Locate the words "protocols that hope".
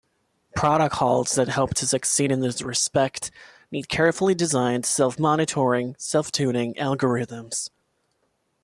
0.55-1.75